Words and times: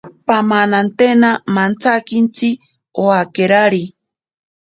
Pamanantena 0.27 1.29
mantsakintsi 1.55 2.49
owakerari. 3.03 3.83